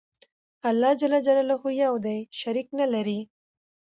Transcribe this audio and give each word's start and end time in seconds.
الله 0.69 0.91
ج 0.99 1.01
يو 1.87 1.93
دى 2.05 2.15
شريک 2.39 2.67
نلري 2.79 3.19